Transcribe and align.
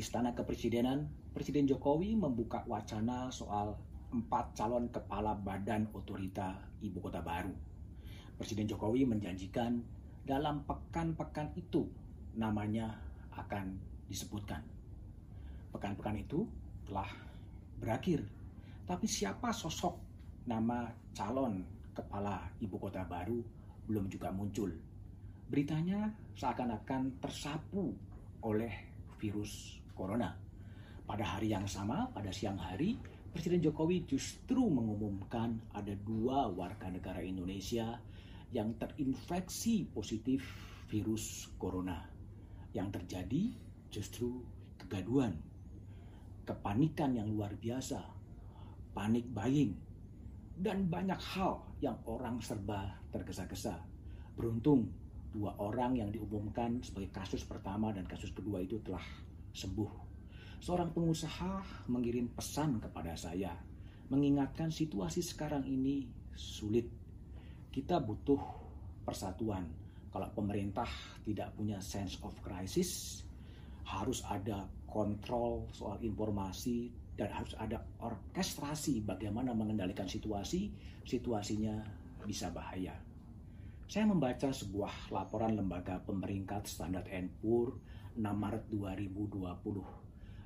di 0.00 0.08
Istana 0.08 0.32
Kepresidenan, 0.32 1.04
Presiden 1.36 1.68
Jokowi 1.68 2.16
membuka 2.16 2.64
wacana 2.64 3.28
soal 3.28 3.76
empat 4.08 4.56
calon 4.56 4.88
kepala 4.88 5.36
badan 5.36 5.92
otorita 5.92 6.56
ibu 6.80 7.04
kota 7.04 7.20
baru. 7.20 7.52
Presiden 8.40 8.64
Jokowi 8.64 9.04
menjanjikan 9.04 9.76
dalam 10.24 10.64
pekan-pekan 10.64 11.52
itu 11.52 11.84
namanya 12.32 12.96
akan 13.36 13.76
disebutkan. 14.08 14.64
Pekan-pekan 15.68 16.16
itu 16.16 16.48
telah 16.88 17.12
berakhir. 17.76 18.24
Tapi 18.88 19.04
siapa 19.04 19.52
sosok 19.52 20.00
nama 20.48 20.88
calon 21.12 21.60
kepala 21.92 22.48
ibu 22.64 22.80
kota 22.80 23.04
baru 23.04 23.36
belum 23.84 24.08
juga 24.08 24.32
muncul. 24.32 24.72
Beritanya 25.44 26.08
seakan-akan 26.40 27.20
tersapu 27.20 27.92
oleh 28.40 28.72
virus 29.20 29.79
corona. 30.00 30.32
Pada 31.04 31.36
hari 31.36 31.52
yang 31.52 31.68
sama, 31.68 32.08
pada 32.08 32.32
siang 32.32 32.56
hari, 32.56 32.96
Presiden 33.30 33.60
Jokowi 33.60 34.08
justru 34.08 34.64
mengumumkan 34.64 35.60
ada 35.76 35.92
dua 35.92 36.48
warga 36.48 36.88
negara 36.88 37.20
Indonesia 37.20 38.00
yang 38.50 38.74
terinfeksi 38.80 39.84
positif 39.92 40.40
virus 40.88 41.52
corona. 41.60 42.08
Yang 42.72 43.02
terjadi 43.02 43.42
justru 43.92 44.40
kegaduhan, 44.80 45.36
kepanikan 46.48 47.14
yang 47.14 47.28
luar 47.28 47.52
biasa, 47.54 48.00
panik 48.96 49.28
buying, 49.30 49.76
dan 50.58 50.90
banyak 50.90 51.18
hal 51.36 51.62
yang 51.78 51.98
orang 52.08 52.42
serba 52.42 52.98
tergesa-gesa. 53.14 53.78
Beruntung 54.34 54.90
dua 55.30 55.54
orang 55.62 55.94
yang 55.94 56.10
diumumkan 56.10 56.82
sebagai 56.82 57.14
kasus 57.14 57.46
pertama 57.46 57.94
dan 57.94 58.02
kasus 58.10 58.34
kedua 58.34 58.58
itu 58.58 58.82
telah 58.82 59.02
sembuh 59.52 60.10
seorang 60.60 60.92
pengusaha 60.92 61.88
mengirim 61.88 62.28
pesan 62.36 62.78
kepada 62.84 63.16
saya, 63.16 63.56
mengingatkan 64.12 64.68
situasi 64.68 65.24
sekarang 65.24 65.64
ini 65.64 66.04
sulit. 66.36 66.86
Kita 67.72 67.98
butuh 67.98 68.40
persatuan. 69.02 69.64
Kalau 70.10 70.28
pemerintah 70.36 70.90
tidak 71.24 71.54
punya 71.56 71.80
sense 71.80 72.20
of 72.20 72.36
crisis, 72.44 73.22
harus 73.88 74.20
ada 74.28 74.68
kontrol 74.84 75.70
soal 75.72 75.96
informasi 76.02 76.90
dan 77.14 77.30
harus 77.30 77.54
ada 77.56 77.78
orkestrasi 78.02 79.06
bagaimana 79.06 79.54
mengendalikan 79.54 80.10
situasi, 80.10 80.68
situasinya 81.06 81.78
bisa 82.26 82.50
bahaya. 82.50 82.92
Saya 83.86 84.06
membaca 84.06 84.50
sebuah 84.50 85.14
laporan 85.14 85.58
lembaga 85.58 85.98
pemeringkat 86.02 86.66
standar 86.66 87.06
Poor 87.42 87.74
6 88.16 88.22
Maret 88.22 88.64
2020 88.72 90.00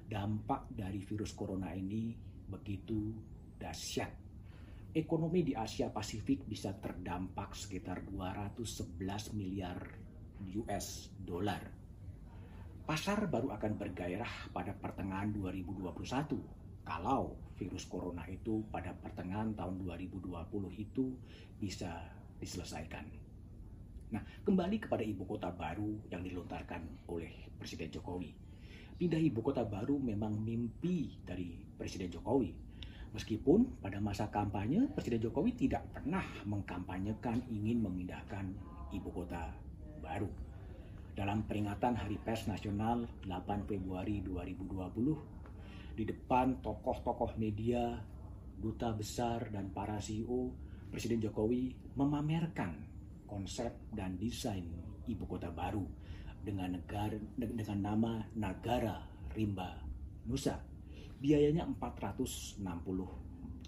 dampak 0.04 0.68
dari 0.68 1.00
virus 1.00 1.32
corona 1.32 1.72
ini 1.72 2.12
begitu 2.48 3.12
dahsyat. 3.56 4.12
Ekonomi 4.94 5.42
di 5.42 5.58
Asia 5.58 5.90
Pasifik 5.90 6.46
bisa 6.46 6.70
terdampak 6.76 7.56
sekitar 7.56 8.04
211 8.06 9.34
miliar 9.34 9.80
US 10.54 11.10
dollar. 11.18 11.62
Pasar 12.84 13.26
baru 13.32 13.50
akan 13.56 13.72
bergairah 13.80 14.52
pada 14.52 14.76
pertengahan 14.76 15.32
2021 15.32 16.84
kalau 16.84 17.32
virus 17.56 17.88
corona 17.88 18.28
itu 18.28 18.60
pada 18.68 18.92
pertengahan 18.92 19.56
tahun 19.56 19.80
2020 19.88 20.28
itu 20.76 21.16
bisa 21.56 21.90
diselesaikan. 22.36 23.08
Nah, 24.12 24.22
kembali 24.44 24.78
kepada 24.84 25.00
ibu 25.00 25.24
kota 25.24 25.48
baru 25.48 25.96
yang 26.12 26.22
dilontarkan 26.22 26.83
Presiden 27.64 27.88
Jokowi 27.88 28.44
pindah 29.00 29.16
ibu 29.16 29.40
kota 29.40 29.64
baru 29.64 29.96
memang 29.96 30.36
mimpi 30.36 31.16
dari 31.24 31.56
Presiden 31.80 32.12
Jokowi. 32.12 32.52
Meskipun 33.16 33.80
pada 33.80 34.04
masa 34.04 34.28
kampanye 34.28 34.84
Presiden 34.92 35.24
Jokowi 35.24 35.56
tidak 35.56 35.88
pernah 35.88 36.20
mengkampanyekan 36.44 37.40
ingin 37.48 37.80
memindahkan 37.80 38.52
ibu 38.92 39.08
kota 39.08 39.48
baru. 40.04 40.28
Dalam 41.16 41.48
peringatan 41.48 41.96
Hari 41.96 42.20
Pers 42.20 42.52
Nasional 42.52 43.08
8 43.24 43.64
Februari 43.64 44.20
2020, 44.20 45.96
di 45.96 46.04
depan 46.04 46.60
tokoh-tokoh 46.60 47.40
media, 47.40 47.96
duta 48.60 48.92
besar, 48.92 49.48
dan 49.48 49.72
para 49.72 49.96
CEO, 50.04 50.52
Presiden 50.92 51.22
Jokowi 51.22 51.72
memamerkan 51.96 52.76
konsep 53.24 53.72
dan 53.88 54.20
desain 54.20 54.68
ibu 55.08 55.24
kota 55.24 55.48
baru 55.48 56.03
dengan 56.44 56.76
negara 56.76 57.16
dengan 57.40 57.78
nama 57.80 58.12
Nagara 58.36 59.00
Rimba 59.32 59.80
Nusa. 60.28 60.60
Biayanya 61.18 61.64
460 61.80 62.60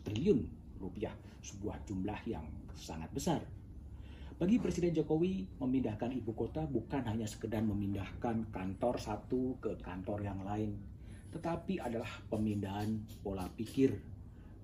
triliun 0.05 0.41
rupiah, 0.77 1.17
sebuah 1.41 1.81
jumlah 1.89 2.21
yang 2.29 2.45
sangat 2.77 3.09
besar. 3.17 3.41
Bagi 4.37 4.61
Presiden 4.61 4.93
Jokowi, 4.93 5.49
memindahkan 5.57 6.13
ibu 6.13 6.37
kota 6.37 6.69
bukan 6.69 7.01
hanya 7.09 7.25
sekedar 7.25 7.65
memindahkan 7.65 8.53
kantor 8.53 9.01
satu 9.01 9.57
ke 9.65 9.81
kantor 9.81 10.21
yang 10.29 10.45
lain, 10.45 10.77
tetapi 11.33 11.81
adalah 11.81 12.21
pemindahan 12.29 13.01
pola 13.25 13.49
pikir, 13.57 13.97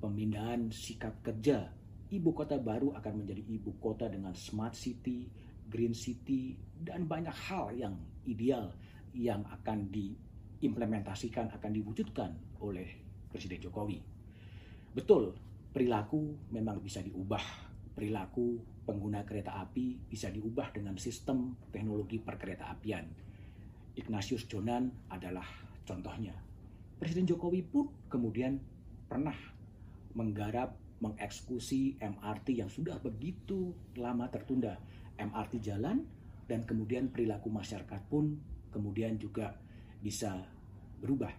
pemindahan 0.05 0.69
sikap 0.69 1.25
kerja. 1.25 1.73
Ibu 2.13 2.37
kota 2.37 2.61
baru 2.61 2.93
akan 2.93 3.25
menjadi 3.25 3.41
ibu 3.49 3.73
kota 3.81 4.13
dengan 4.13 4.37
smart 4.37 4.77
city, 4.77 5.25
green 5.69 5.95
city, 5.95 6.59
dan 6.83 7.07
banyak 7.07 7.35
hal 7.51 7.71
yang 7.75 7.95
ideal 8.27 8.73
yang 9.13 9.45
akan 9.47 9.93
diimplementasikan, 9.93 11.53
akan 11.53 11.71
diwujudkan 11.71 12.31
oleh 12.65 12.89
Presiden 13.29 13.61
Jokowi. 13.61 14.01
Betul, 14.93 15.33
perilaku 15.73 16.37
memang 16.53 16.81
bisa 16.85 17.01
diubah. 17.01 17.71
Perilaku 17.93 18.61
pengguna 18.89 19.23
kereta 19.23 19.61
api 19.61 20.09
bisa 20.09 20.33
diubah 20.33 20.73
dengan 20.73 20.97
sistem 20.97 21.55
teknologi 21.71 22.19
perkereta 22.19 22.73
apian. 22.73 23.05
Ignatius 23.93 24.49
Jonan 24.49 24.89
adalah 25.13 25.45
contohnya. 25.85 26.33
Presiden 26.97 27.29
Jokowi 27.29 27.61
pun 27.65 27.89
kemudian 28.09 28.57
pernah 29.09 29.37
menggarap 30.17 30.77
mengeksekusi 31.03 31.99
MRT 31.99 32.63
yang 32.63 32.71
sudah 32.71 33.03
begitu 33.03 33.75
lama 33.99 34.31
tertunda 34.31 34.79
MRT 35.19 35.59
jalan 35.59 36.07
dan 36.47 36.63
kemudian 36.63 37.11
perilaku 37.11 37.51
masyarakat 37.51 38.07
pun 38.07 38.39
kemudian 38.71 39.19
juga 39.19 39.59
bisa 39.99 40.39
berubah. 41.03 41.35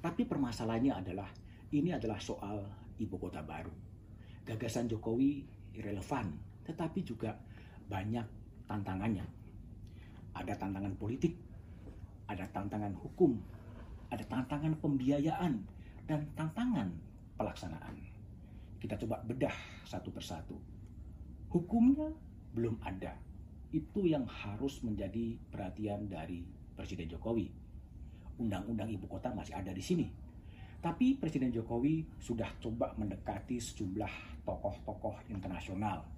Tapi 0.00 0.24
permasalahannya 0.24 0.96
adalah 0.96 1.28
ini 1.76 1.92
adalah 1.92 2.16
soal 2.16 2.64
ibu 2.96 3.20
kota 3.20 3.44
baru. 3.44 3.72
Gagasan 4.48 4.88
Jokowi 4.88 5.44
relevan, 5.76 6.32
tetapi 6.64 7.04
juga 7.04 7.36
banyak 7.86 8.24
tantangannya. 8.64 9.28
Ada 10.32 10.56
tantangan 10.56 10.96
politik, 10.96 11.36
ada 12.26 12.48
tantangan 12.48 12.96
hukum, 12.96 13.36
ada 14.08 14.24
tantangan 14.24 14.74
pembiayaan, 14.80 15.62
dan 16.08 16.20
tantangan 16.34 16.88
pelaksanaan. 17.38 18.09
Kita 18.80 18.96
coba 18.96 19.20
bedah 19.20 19.52
satu 19.84 20.08
persatu. 20.08 20.56
Hukumnya 21.52 22.08
belum 22.56 22.80
ada. 22.80 23.12
Itu 23.70 24.02
yang 24.08 24.24
harus 24.26 24.80
menjadi 24.82 25.36
perhatian 25.52 26.08
dari 26.08 26.42
Presiden 26.74 27.06
Jokowi. 27.12 27.46
Undang-undang 28.40 28.88
ibu 28.88 29.04
kota 29.04 29.30
masih 29.36 29.52
ada 29.52 29.70
di 29.70 29.84
sini. 29.84 30.08
Tapi 30.80 31.20
Presiden 31.20 31.52
Jokowi 31.52 32.08
sudah 32.16 32.48
coba 32.56 32.96
mendekati 32.96 33.60
sejumlah 33.60 34.42
tokoh-tokoh 34.48 35.28
internasional. 35.28 36.08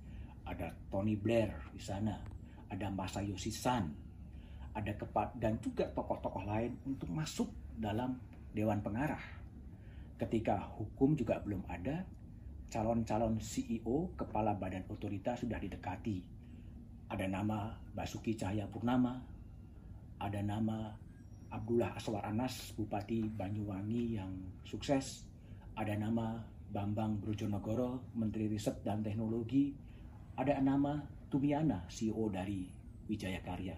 Ada 0.47 0.71
Tony 0.87 1.19
Blair 1.19 1.51
di 1.75 1.83
sana, 1.83 2.15
ada 2.71 2.87
Masayoshi 2.87 3.51
Son, 3.51 3.91
ada 4.71 4.93
kepat 4.95 5.35
dan 5.37 5.59
juga 5.59 5.91
tokoh-tokoh 5.91 6.47
lain 6.47 6.79
untuk 6.87 7.11
masuk 7.11 7.51
dalam 7.75 8.23
Dewan 8.55 8.79
Pengarah. 8.81 9.23
Ketika 10.15 10.71
hukum 10.79 11.19
juga 11.19 11.43
belum 11.43 11.67
ada, 11.67 12.07
calon-calon 12.73 13.37
CEO, 13.37 14.17
kepala 14.17 14.57
badan 14.57 14.89
otoritas 14.89 15.45
sudah 15.45 15.61
didekati. 15.61 16.25
Ada 17.13 17.29
nama 17.29 17.77
Basuki 17.93 18.33
Cahaya 18.33 18.65
Purnama, 18.65 19.21
ada 20.17 20.41
nama 20.41 20.97
Abdullah 21.53 21.93
Aswar 21.93 22.25
Anas, 22.25 22.73
Bupati 22.73 23.29
Banyuwangi 23.29 24.17
yang 24.17 24.33
sukses, 24.65 25.29
ada 25.77 25.93
nama 25.93 26.41
Bambang 26.73 27.21
Brojonegoro, 27.21 28.09
Menteri 28.17 28.49
Riset 28.49 28.81
dan 28.81 29.05
Teknologi, 29.05 29.77
ada 30.41 30.57
nama 30.65 30.97
Tumiana, 31.29 31.85
CEO 31.93 32.33
dari 32.33 32.73
Wijaya 33.05 33.45
Karya. 33.45 33.77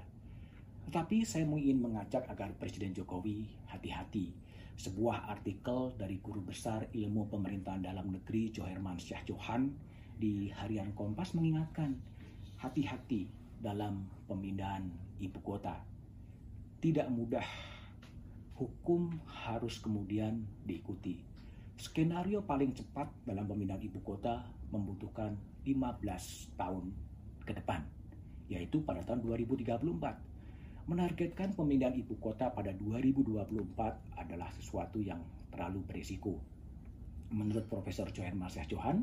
Tetapi 0.87 1.27
saya 1.27 1.43
ingin 1.43 1.83
mengajak 1.83 2.31
agar 2.31 2.55
Presiden 2.55 2.95
Jokowi 2.95 3.51
hati-hati 3.67 4.54
sebuah 4.75 5.31
artikel 5.31 5.95
dari 5.95 6.19
guru 6.19 6.43
besar 6.43 6.91
ilmu 6.91 7.31
pemerintahan 7.31 7.87
dalam 7.87 8.11
negeri 8.11 8.51
Joherman 8.51 8.99
Syah 8.99 9.23
Johan 9.23 9.71
di 10.19 10.51
harian 10.51 10.95
Kompas 10.95 11.35
mengingatkan 11.35 11.95
hati-hati 12.59 13.31
dalam 13.59 14.07
pemindahan 14.27 14.89
ibu 15.21 15.41
kota. 15.41 15.81
tidak 16.85 17.09
mudah. 17.09 17.49
Hukum 18.61 19.09
harus 19.25 19.81
kemudian 19.81 20.45
diikuti. 20.69 21.17
Skenario 21.81 22.45
paling 22.45 22.77
cepat 22.77 23.09
dalam 23.25 23.49
pemindahan 23.49 23.81
ibu 23.81 24.05
kota 24.05 24.45
membutuhkan 24.69 25.33
15 25.65 26.53
tahun 26.61 26.93
ke 27.49 27.57
depan, 27.57 27.81
yaitu 28.53 28.85
pada 28.85 29.01
tahun 29.01 29.25
2034. 29.25 30.34
Menargetkan 30.85 31.57
pemindahan 31.57 31.97
ibu 31.97 32.13
kota 32.21 32.53
pada 32.53 32.69
2024 32.77 34.21
adalah 34.21 34.53
sesuatu 34.53 35.01
yang 35.01 35.17
terlalu 35.49 35.81
berisiko. 35.89 36.37
Menurut 37.33 37.65
Profesor 37.73 38.13
Johan 38.13 38.37
Marsiah 38.37 38.69
Johan, 38.69 39.01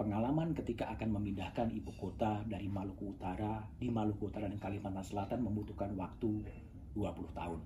pengalaman 0.00 0.56
ketika 0.56 0.88
akan 0.88 1.20
memindahkan 1.20 1.68
ibu 1.68 1.92
kota 2.00 2.40
dari 2.48 2.64
Maluku 2.64 3.12
Utara 3.12 3.60
di 3.76 3.92
Maluku 3.92 4.32
Utara 4.32 4.48
dan 4.48 4.56
Kalimantan 4.56 5.04
Selatan 5.04 5.44
membutuhkan 5.44 5.92
waktu 6.00 6.48
20 6.96 7.36
tahun. 7.36 7.60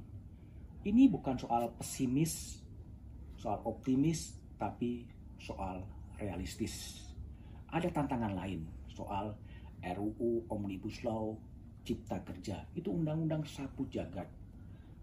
Ini 0.83 1.07
bukan 1.15 1.39
soal 1.39 1.71
pesimis, 1.79 2.59
soal 3.39 3.63
optimis, 3.63 4.43
tapi 4.59 5.07
soal 5.39 5.87
realistis. 6.19 7.07
Ada 7.71 7.95
tantangan 7.95 8.35
lain 8.35 8.67
soal 8.91 9.39
RUU 9.87 10.51
Omnibus 10.51 11.07
Law 11.07 11.39
Cipta 11.83 12.23
Kerja. 12.23 12.63
Itu 12.75 12.95
undang-undang 12.95 13.43
sapu 13.47 13.87
jagat. 13.91 14.27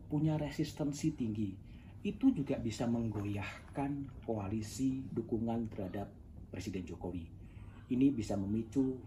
Punya 0.07 0.39
resistensi 0.39 1.13
tinggi. 1.13 1.51
Itu 1.99 2.31
juga 2.31 2.55
bisa 2.55 2.87
menggoyahkan 2.87 4.23
koalisi 4.23 5.03
dukungan 5.11 5.67
terhadap 5.69 6.07
Presiden 6.49 6.87
Jokowi. 6.87 7.27
Ini 7.89 8.07
bisa 8.13 8.39
memicu 8.39 8.97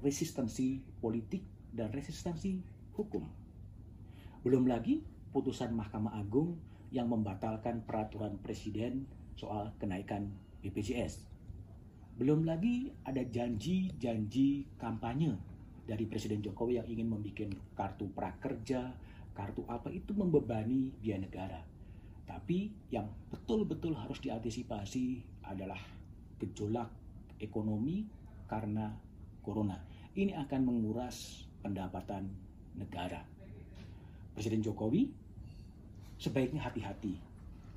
resistensi 0.00 0.80
politik 1.02 1.42
dan 1.74 1.92
resistensi 1.92 2.56
hukum. 2.96 3.22
Belum 4.46 4.64
lagi 4.64 5.02
putusan 5.34 5.74
Mahkamah 5.74 6.16
Agung 6.16 6.56
yang 6.94 7.10
membatalkan 7.10 7.82
peraturan 7.82 8.38
presiden 8.40 9.04
soal 9.36 9.74
kenaikan 9.76 10.32
BPJS. 10.62 11.26
Belum 12.16 12.48
lagi 12.48 12.94
ada 13.04 13.20
janji-janji 13.20 14.64
kampanye 14.80 15.36
dari 15.86 16.04
Presiden 16.04 16.42
Jokowi 16.42 16.82
yang 16.82 16.88
ingin 16.90 17.08
membuat 17.08 17.54
kartu 17.78 18.10
prakerja, 18.10 18.90
kartu 19.32 19.62
apa 19.70 19.88
itu 19.94 20.10
membebani 20.12 20.90
biaya 20.98 21.22
negara. 21.22 21.60
Tapi 22.26 22.90
yang 22.90 23.06
betul-betul 23.30 23.94
harus 23.94 24.18
diantisipasi 24.18 25.22
adalah 25.46 25.78
gejolak 26.42 26.90
ekonomi 27.38 28.02
karena 28.50 28.90
corona. 29.46 29.78
Ini 30.18 30.34
akan 30.34 30.60
menguras 30.66 31.46
pendapatan 31.62 32.26
negara. 32.74 33.22
Presiden 34.34 34.60
Jokowi 34.66 35.06
sebaiknya 36.18 36.66
hati-hati 36.66 37.14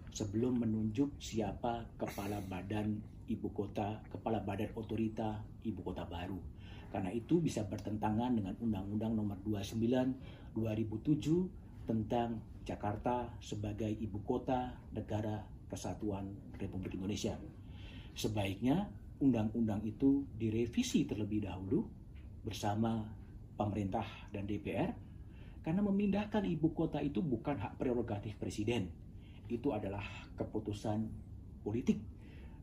sebelum 0.10 0.60
menunjuk 0.66 1.14
siapa 1.22 1.86
kepala 2.02 2.42
badan 2.50 2.98
ibu 3.30 3.54
kota, 3.54 4.02
kepala 4.10 4.42
badan 4.42 4.74
otorita 4.74 5.38
ibu 5.62 5.86
kota 5.86 6.04
baru. 6.10 6.59
Karena 6.90 7.14
itu 7.14 7.38
bisa 7.38 7.66
bertentangan 7.66 8.34
dengan 8.34 8.58
Undang-Undang 8.58 9.14
Nomor 9.14 9.38
29 9.46 10.58
2007 10.58 11.86
tentang 11.86 12.42
Jakarta 12.66 13.30
sebagai 13.42 13.90
ibu 13.90 14.22
kota 14.26 14.74
negara 14.94 15.42
kesatuan 15.70 16.34
Republik 16.58 16.98
Indonesia. 16.98 17.38
Sebaiknya 18.14 18.90
undang-undang 19.22 19.86
itu 19.86 20.26
direvisi 20.38 21.06
terlebih 21.06 21.46
dahulu 21.46 21.86
bersama 22.42 23.06
pemerintah 23.54 24.06
dan 24.34 24.50
DPR 24.50 25.10
karena 25.60 25.84
memindahkan 25.84 26.48
ibu 26.48 26.72
kota 26.72 27.04
itu 27.04 27.20
bukan 27.20 27.60
hak 27.60 27.76
prerogatif 27.76 28.40
presiden, 28.40 28.88
itu 29.52 29.76
adalah 29.76 30.02
keputusan 30.40 31.06
politik 31.62 32.00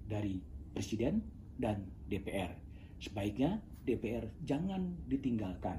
dari 0.08 0.40
Presiden 0.72 1.20
dan 1.56 1.84
DPR. 2.08 2.52
Sebaiknya 3.00 3.60
DPR 3.86 4.26
jangan 4.42 4.82
ditinggalkan. 5.06 5.78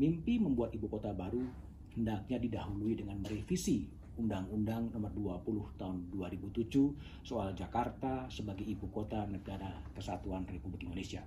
Mimpi 0.00 0.40
membuat 0.40 0.72
ibu 0.72 0.88
kota 0.88 1.12
baru 1.12 1.44
hendaknya 1.92 2.40
didahului 2.40 2.96
dengan 2.96 3.20
merevisi 3.20 3.88
Undang-Undang 4.16 4.96
Nomor 4.96 5.12
20 5.44 5.76
Tahun 5.76 5.96
2007 6.08 6.72
soal 7.20 7.52
Jakarta 7.52 8.24
sebagai 8.32 8.64
ibu 8.64 8.88
kota 8.88 9.28
negara 9.28 9.84
kesatuan 9.92 10.48
Republik 10.48 10.88
Indonesia. 10.88 11.20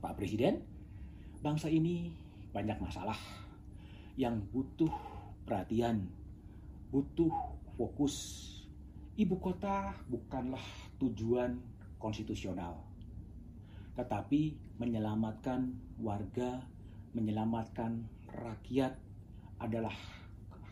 Pak 0.00 0.16
Presiden, 0.16 0.64
bangsa 1.44 1.68
ini 1.68 2.16
banyak 2.56 2.80
masalah 2.80 3.16
yang 4.16 4.40
butuh 4.48 4.92
perhatian, 5.44 6.08
butuh 6.88 7.32
fokus 7.76 8.48
ibu 9.20 9.36
kota 9.36 9.92
bukanlah 10.08 10.64
tujuan 10.96 11.60
konstitusional, 12.00 12.80
tetapi 13.94 14.56
menyelamatkan 14.78 15.74
warga, 16.00 16.62
menyelamatkan 17.12 18.06
rakyat 18.30 18.94
adalah 19.60 19.92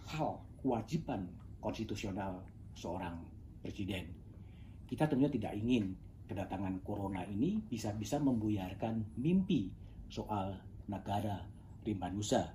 hal 0.09 0.41
kewajiban 0.63 1.29
konstitusional 1.61 2.41
seorang 2.79 3.19
presiden. 3.61 4.09
Kita 4.89 5.05
tentunya 5.05 5.29
tidak 5.29 5.53
ingin 5.59 5.93
kedatangan 6.29 6.81
corona 6.85 7.25
ini 7.29 7.61
bisa-bisa 7.67 8.17
membuyarkan 8.21 9.19
mimpi 9.21 9.69
soal 10.09 10.57
negara 10.89 11.45
rimba 11.85 12.09
nusa. 12.09 12.49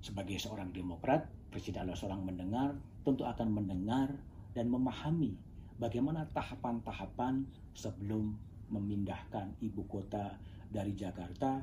Sebagai 0.00 0.36
seorang 0.36 0.72
demokrat, 0.72 1.24
presiden 1.48 1.84
adalah 1.84 1.96
seorang 1.96 2.22
mendengar 2.24 2.76
tentu 3.04 3.24
akan 3.28 3.48
mendengar 3.52 4.08
dan 4.56 4.72
memahami 4.72 5.36
bagaimana 5.76 6.24
tahapan-tahapan 6.32 7.44
sebelum 7.76 8.32
memindahkan 8.70 9.60
ibu 9.60 9.84
kota 9.88 10.36
dari 10.70 10.96
Jakarta 10.96 11.60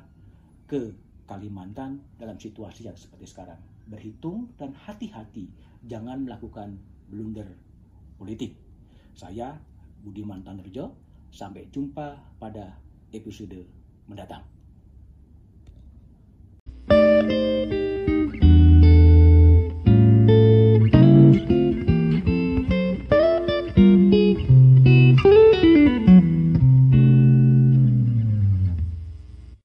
ke 0.68 0.94
Kalimantan 1.28 2.00
dalam 2.20 2.36
situasi 2.36 2.88
yang 2.88 2.98
seperti 2.98 3.24
sekarang. 3.24 3.60
Berhitung 3.88 4.52
dan 4.60 4.76
hati-hati, 4.76 5.48
jangan 5.88 6.28
melakukan 6.28 6.76
blunder 7.08 7.48
politik. 8.20 8.56
Saya 9.16 9.56
Budiman 10.02 10.44
Tanerjo, 10.44 10.92
sampai 11.32 11.72
jumpa 11.72 12.20
pada 12.36 12.76
episode 13.16 13.64
mendatang. 14.08 14.44